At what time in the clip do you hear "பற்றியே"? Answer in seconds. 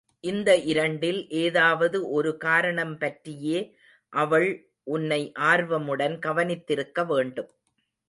2.97-3.59